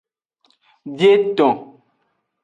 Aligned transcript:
Bieton. 0.97 1.53